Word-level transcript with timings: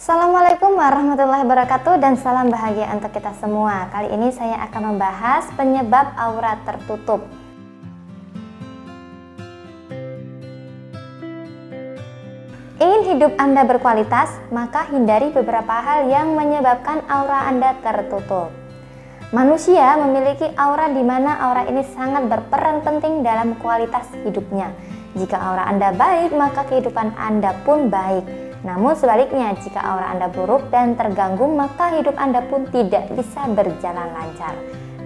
Assalamualaikum 0.00 0.80
warahmatullahi 0.80 1.44
wabarakatuh 1.44 2.00
dan 2.00 2.16
salam 2.16 2.48
bahagia 2.48 2.88
untuk 2.96 3.12
kita 3.12 3.36
semua. 3.36 3.84
Kali 3.92 4.08
ini 4.08 4.32
saya 4.32 4.56
akan 4.64 4.96
membahas 4.96 5.44
penyebab 5.60 6.16
aura 6.16 6.56
tertutup. 6.64 7.20
Ingin 12.80 13.12
hidup 13.12 13.36
Anda 13.36 13.68
berkualitas, 13.68 14.40
maka 14.48 14.88
hindari 14.88 15.36
beberapa 15.36 15.84
hal 15.84 16.08
yang 16.08 16.32
menyebabkan 16.32 17.04
aura 17.04 17.44
Anda 17.52 17.76
tertutup. 17.84 18.48
Manusia 19.36 20.00
memiliki 20.00 20.48
aura 20.56 20.88
di 20.88 21.04
mana 21.04 21.44
aura 21.44 21.68
ini 21.68 21.84
sangat 21.92 22.24
berperan 22.24 22.80
penting 22.80 23.20
dalam 23.20 23.52
kualitas 23.60 24.08
hidupnya. 24.24 24.72
Jika 25.12 25.36
aura 25.36 25.68
Anda 25.68 25.92
baik, 25.92 26.32
maka 26.32 26.64
kehidupan 26.72 27.20
Anda 27.20 27.52
pun 27.68 27.92
baik. 27.92 28.49
Namun 28.60 28.92
sebaliknya, 28.92 29.56
jika 29.56 29.80
aura 29.80 30.12
Anda 30.12 30.28
buruk 30.28 30.68
dan 30.68 30.92
terganggu, 30.92 31.48
maka 31.48 31.96
hidup 31.96 32.12
Anda 32.20 32.44
pun 32.44 32.68
tidak 32.68 33.08
bisa 33.16 33.48
berjalan 33.48 34.12
lancar. 34.12 34.52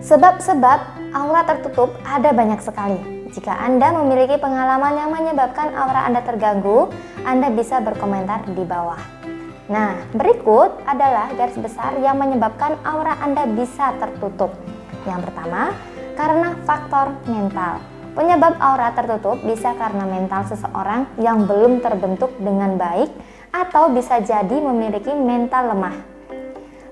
Sebab-sebab 0.03 0.79
aura 1.15 1.43
tertutup 1.47 1.95
ada 2.03 2.35
banyak 2.35 2.59
sekali. 2.61 2.99
Jika 3.31 3.55
Anda 3.55 3.95
memiliki 3.95 4.39
pengalaman 4.43 4.95
yang 4.99 5.11
menyebabkan 5.15 5.71
aura 5.75 6.07
Anda 6.07 6.27
terganggu, 6.27 6.91
Anda 7.23 7.51
bisa 7.55 7.79
berkomentar 7.79 8.47
di 8.51 8.63
bawah. 8.67 9.01
Nah, 9.71 9.97
berikut 10.13 10.85
adalah 10.85 11.33
garis 11.33 11.57
besar 11.57 11.97
yang 12.03 12.21
menyebabkan 12.21 12.77
aura 12.85 13.17
Anda 13.23 13.49
bisa 13.49 13.97
tertutup. 13.97 14.53
Yang 15.09 15.31
pertama, 15.31 15.73
karena 16.19 16.59
faktor 16.69 17.17
mental. 17.31 17.81
Penyebab 18.15 18.55
aura 18.63 18.95
tertutup 18.95 19.43
bisa 19.43 19.75
karena 19.75 20.07
mental 20.07 20.47
seseorang 20.47 21.11
yang 21.19 21.51
belum 21.51 21.83
terbentuk 21.83 22.31
dengan 22.39 22.79
baik 22.79 23.11
atau 23.55 23.95
bisa 23.95 24.19
jadi 24.19 24.59
memiliki 24.59 25.15
mental 25.15 25.71
lemah. 25.71 25.95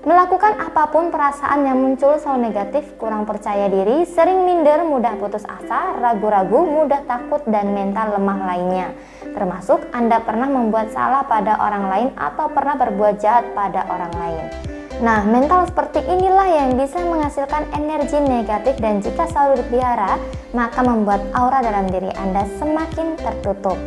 Melakukan 0.03 0.59
apa 0.59 0.91
pun 0.91 1.15
perasaan 1.15 1.63
yang 1.63 1.79
muncul 1.79 2.19
selalu 2.19 2.51
negatif, 2.51 2.83
kurang 2.99 3.23
percaya 3.23 3.71
diri, 3.71 4.03
sering 4.03 4.43
minder, 4.43 4.83
mudah 4.83 5.15
putus 5.15 5.47
asa, 5.47 5.95
ragu-ragu, 5.95 6.59
mudah 6.59 7.07
takut, 7.07 7.39
dan 7.47 7.71
mental 7.71 8.19
lemah 8.19 8.39
lainnya. 8.51 8.91
Termasuk 9.31 9.79
Anda 9.95 10.19
pernah 10.19 10.51
membuat 10.51 10.91
salah 10.91 11.23
pada 11.23 11.55
orang 11.55 11.87
lain 11.87 12.09
atau 12.19 12.51
pernah 12.51 12.75
berbuat 12.75 13.15
jahat 13.23 13.47
pada 13.55 13.87
orang 13.87 14.11
lain. 14.19 14.45
Nah, 14.99 15.23
mental 15.23 15.71
seperti 15.71 16.03
inilah 16.03 16.51
yang 16.51 16.75
bisa 16.75 16.99
menghasilkan 16.99 17.71
energi 17.71 18.19
negatif 18.19 18.75
dan 18.83 18.99
jika 18.99 19.23
selalu 19.31 19.63
dipelihara, 19.63 20.19
maka 20.51 20.83
membuat 20.83 21.23
aura 21.31 21.63
dalam 21.63 21.87
diri 21.87 22.11
Anda 22.19 22.43
semakin 22.59 23.15
tertutup. 23.23 23.79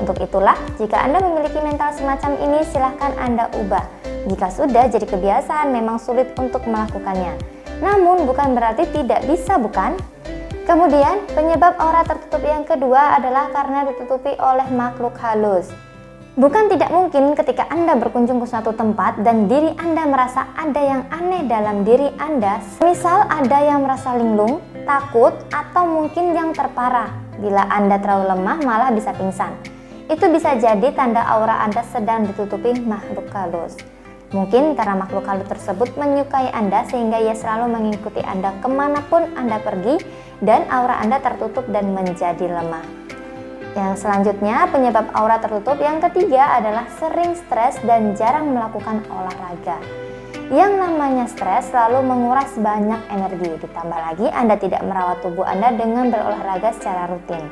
Untuk 0.00 0.16
itulah, 0.22 0.56
jika 0.80 1.04
Anda 1.04 1.20
memiliki 1.20 1.58
mental 1.60 1.92
semacam 1.92 2.32
ini, 2.40 2.64
silahkan 2.70 3.12
Anda 3.20 3.52
ubah. 3.52 3.84
Jika 4.30 4.48
sudah 4.54 4.86
jadi 4.88 5.04
kebiasaan, 5.04 5.74
memang 5.74 5.98
sulit 5.98 6.30
untuk 6.38 6.64
melakukannya. 6.64 7.34
Namun, 7.82 8.24
bukan 8.24 8.54
berarti 8.54 8.86
tidak 8.94 9.26
bisa, 9.26 9.58
bukan? 9.58 9.98
Kemudian, 10.62 11.26
penyebab 11.34 11.74
aura 11.82 12.06
tertutup 12.06 12.38
yang 12.46 12.62
kedua 12.62 13.18
adalah 13.18 13.50
karena 13.50 13.82
ditutupi 13.90 14.38
oleh 14.38 14.70
makhluk 14.70 15.18
halus. 15.18 15.74
Bukan 16.32 16.72
tidak 16.72 16.88
mungkin 16.88 17.36
ketika 17.36 17.68
Anda 17.68 17.92
berkunjung 17.98 18.40
ke 18.40 18.46
suatu 18.48 18.72
tempat 18.72 19.20
dan 19.20 19.52
diri 19.52 19.68
Anda 19.76 20.08
merasa 20.08 20.48
ada 20.56 20.80
yang 20.80 21.02
aneh 21.12 21.44
dalam 21.44 21.84
diri 21.84 22.08
Anda, 22.16 22.62
misal 22.80 23.28
ada 23.28 23.58
yang 23.60 23.84
merasa 23.84 24.16
linglung, 24.16 24.64
takut, 24.88 25.36
atau 25.52 25.84
mungkin 25.84 26.32
yang 26.32 26.56
terparah. 26.56 27.12
Bila 27.36 27.68
Anda 27.68 28.00
terlalu 28.00 28.32
lemah, 28.32 28.58
malah 28.64 28.90
bisa 28.94 29.12
pingsan 29.12 29.71
itu 30.12 30.28
bisa 30.28 30.60
jadi 30.60 30.92
tanda 30.92 31.24
aura 31.24 31.64
Anda 31.64 31.80
sedang 31.88 32.28
ditutupi 32.28 32.76
makhluk 32.84 33.32
halus. 33.32 33.80
Mungkin 34.32 34.76
karena 34.76 34.96
makhluk 34.96 35.24
halus 35.24 35.48
tersebut 35.48 35.96
menyukai 35.96 36.52
Anda 36.52 36.84
sehingga 36.84 37.16
ia 37.16 37.32
selalu 37.32 37.72
mengikuti 37.72 38.20
Anda 38.20 38.52
ke 38.60 38.68
mana 38.68 39.00
pun 39.08 39.24
Anda 39.36 39.56
pergi 39.64 40.04
dan 40.44 40.68
aura 40.68 41.00
Anda 41.00 41.16
tertutup 41.20 41.64
dan 41.72 41.96
menjadi 41.96 42.44
lemah. 42.44 42.84
Yang 43.72 44.04
selanjutnya 44.04 44.68
penyebab 44.68 45.08
aura 45.16 45.40
tertutup 45.40 45.80
yang 45.80 45.96
ketiga 46.04 46.60
adalah 46.60 46.84
sering 47.00 47.32
stres 47.32 47.80
dan 47.88 48.12
jarang 48.12 48.52
melakukan 48.52 49.00
olahraga. 49.08 49.80
Yang 50.52 50.72
namanya 50.76 51.24
stres 51.24 51.72
selalu 51.72 52.04
menguras 52.04 52.52
banyak 52.60 53.00
energi, 53.08 53.56
ditambah 53.64 53.96
lagi 53.96 54.28
Anda 54.28 54.60
tidak 54.60 54.84
merawat 54.84 55.24
tubuh 55.24 55.48
Anda 55.48 55.72
dengan 55.72 56.12
berolahraga 56.12 56.76
secara 56.76 57.08
rutin. 57.08 57.48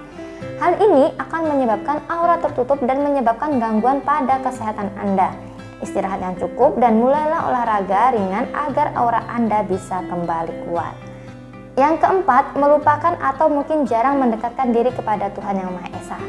Hal 0.61 0.77
ini 0.77 1.09
akan 1.17 1.57
menyebabkan 1.57 2.05
aura 2.13 2.37
tertutup 2.37 2.77
dan 2.85 3.01
menyebabkan 3.01 3.57
gangguan 3.57 4.05
pada 4.05 4.45
kesehatan 4.45 4.93
Anda. 4.93 5.33
Istirahat 5.81 6.21
yang 6.21 6.37
cukup 6.37 6.77
dan 6.77 7.01
mulailah 7.01 7.49
olahraga 7.49 8.13
ringan 8.13 8.45
agar 8.53 8.93
aura 8.93 9.25
Anda 9.33 9.65
bisa 9.65 10.05
kembali 10.05 10.69
kuat. 10.69 10.93
Yang 11.81 12.05
keempat, 12.05 12.61
melupakan 12.61 13.17
atau 13.25 13.49
mungkin 13.49 13.89
jarang 13.89 14.21
mendekatkan 14.21 14.69
diri 14.69 14.93
kepada 14.93 15.33
Tuhan 15.33 15.65
Yang 15.65 15.71
Maha 15.81 15.89
Esa. 15.97 16.21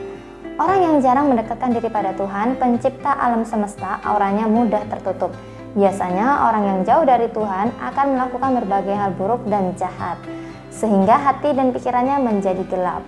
Orang 0.55 0.79
yang 0.79 0.95
jarang 1.03 1.27
mendekatkan 1.27 1.75
diri 1.75 1.91
pada 1.91 2.15
Tuhan, 2.15 2.55
pencipta 2.55 3.11
alam 3.11 3.43
semesta, 3.43 3.99
auranya 4.07 4.47
mudah 4.47 4.87
tertutup. 4.87 5.35
Biasanya 5.75 6.47
orang 6.47 6.63
yang 6.71 6.79
jauh 6.87 7.03
dari 7.03 7.27
Tuhan 7.35 7.67
akan 7.83 8.05
melakukan 8.15 8.63
berbagai 8.63 8.95
hal 8.95 9.11
buruk 9.11 9.43
dan 9.51 9.75
jahat, 9.75 10.15
sehingga 10.71 11.19
hati 11.19 11.51
dan 11.51 11.75
pikirannya 11.75 12.15
menjadi 12.23 12.63
gelap. 12.71 13.03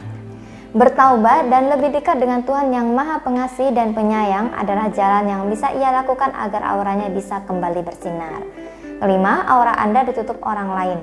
Bertaubat 0.74 1.54
dan 1.54 1.70
lebih 1.70 1.94
dekat 1.94 2.18
dengan 2.18 2.42
Tuhan 2.42 2.74
yang 2.74 2.98
Maha 2.98 3.22
Pengasih 3.22 3.78
dan 3.78 3.94
Penyayang 3.94 4.58
adalah 4.58 4.90
jalan 4.90 5.30
yang 5.30 5.42
bisa 5.46 5.70
ia 5.70 5.94
lakukan 5.94 6.34
agar 6.34 6.66
auranya 6.66 7.14
bisa 7.14 7.46
kembali 7.46 7.86
bersinar. 7.86 8.42
Kelima, 8.98 9.46
aura 9.46 9.78
Anda 9.78 10.02
ditutup 10.02 10.42
orang 10.42 10.74
lain. 10.74 11.00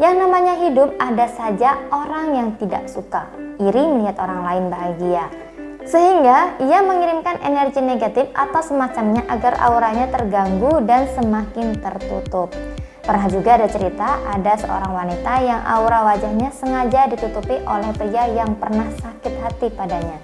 Yang 0.00 0.14
namanya 0.24 0.54
hidup 0.64 0.96
ada 0.96 1.28
saja 1.36 1.76
orang 1.92 2.32
yang 2.32 2.48
tidak 2.56 2.88
suka, 2.88 3.28
iri 3.60 3.84
melihat 3.92 4.24
orang 4.24 4.40
lain 4.40 4.64
bahagia. 4.72 5.28
Sehingga 5.84 6.56
ia 6.64 6.80
mengirimkan 6.80 7.44
energi 7.44 7.84
negatif 7.84 8.24
atau 8.32 8.64
semacamnya 8.64 9.28
agar 9.28 9.60
auranya 9.60 10.08
terganggu 10.08 10.80
dan 10.88 11.04
semakin 11.12 11.76
tertutup. 11.76 12.48
Pernah 13.00 13.26
juga 13.32 13.56
ada 13.56 13.68
cerita 13.68 14.20
ada 14.28 14.52
seorang 14.60 14.92
wanita 14.92 15.32
yang 15.40 15.60
aura 15.64 16.04
wajahnya 16.04 16.52
sengaja 16.52 17.08
ditutupi 17.08 17.56
oleh 17.64 17.90
pria 17.96 18.28
yang 18.28 18.54
pernah 18.60 18.86
sakit 19.00 19.34
hati 19.40 19.72
padanya. 19.72 20.20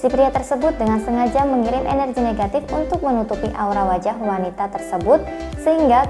Si 0.00 0.08
pria 0.08 0.32
tersebut 0.32 0.80
dengan 0.80 0.96
sengaja 1.04 1.44
mengirim 1.44 1.84
energi 1.84 2.24
negatif 2.24 2.64
untuk 2.72 3.04
menutupi 3.04 3.52
aura 3.52 3.84
wajah 3.84 4.16
wanita 4.16 4.72
tersebut 4.72 5.20
sehingga 5.60 6.08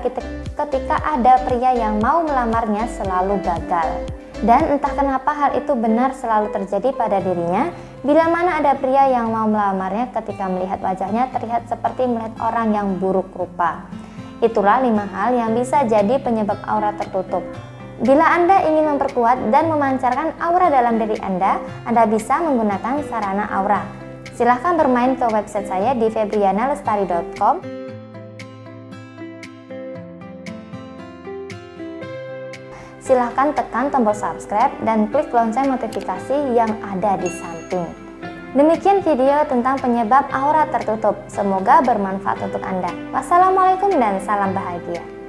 ketika 0.55 0.97
ada 1.03 1.43
pria 1.43 1.75
yang 1.75 1.99
mau 1.99 2.23
melamarnya 2.23 2.87
selalu 2.87 3.43
gagal. 3.43 3.89
Dan 4.41 4.79
entah 4.79 4.95
kenapa 4.97 5.37
hal 5.37 5.51
itu 5.59 5.77
benar 5.77 6.17
selalu 6.17 6.49
terjadi 6.49 6.97
pada 6.97 7.21
dirinya 7.21 7.69
bila 8.01 8.25
mana 8.33 8.57
ada 8.63 8.73
pria 8.73 9.05
yang 9.13 9.29
mau 9.29 9.45
melamarnya 9.45 10.09
ketika 10.17 10.49
melihat 10.49 10.81
wajahnya 10.81 11.29
terlihat 11.29 11.69
seperti 11.69 12.09
melihat 12.09 12.33
orang 12.41 12.73
yang 12.73 12.89
buruk 12.97 13.29
rupa. 13.37 13.85
Itulah 14.41 14.81
lima 14.81 15.05
hal 15.05 15.37
yang 15.37 15.53
bisa 15.53 15.85
jadi 15.85 16.17
penyebab 16.17 16.57
aura 16.65 16.97
tertutup. 16.97 17.45
Bila 18.01 18.25
Anda 18.25 18.65
ingin 18.65 18.97
memperkuat 18.97 19.53
dan 19.53 19.69
memancarkan 19.69 20.33
aura 20.41 20.73
dalam 20.73 20.97
diri 20.97 21.21
Anda, 21.21 21.61
Anda 21.85 22.09
bisa 22.09 22.41
menggunakan 22.41 23.05
sarana 23.05 23.45
aura. 23.53 23.85
Silahkan 24.33 24.81
bermain 24.81 25.21
ke 25.21 25.29
website 25.29 25.69
saya 25.69 25.93
di 25.93 26.09
febrianalestari.com. 26.09 27.61
Silahkan 33.05 33.53
tekan 33.53 33.93
tombol 33.93 34.17
subscribe 34.17 34.73
dan 34.89 35.13
klik 35.13 35.29
lonceng 35.29 35.69
notifikasi 35.69 36.57
yang 36.57 36.73
ada 36.81 37.21
di 37.21 37.29
samping. 37.29 38.10
Demikian 38.51 38.99
video 39.07 39.47
tentang 39.47 39.79
penyebab 39.79 40.27
aura 40.35 40.67
tertutup. 40.75 41.15
Semoga 41.31 41.79
bermanfaat 41.87 42.51
untuk 42.51 42.59
Anda. 42.67 42.91
Wassalamualaikum 43.15 43.95
dan 43.95 44.19
salam 44.27 44.51
bahagia. 44.51 45.20